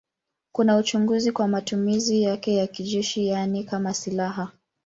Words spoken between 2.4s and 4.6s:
ya kijeshi, yaani kama silaha.